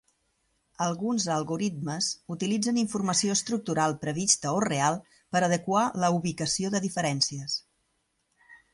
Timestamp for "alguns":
0.85-1.27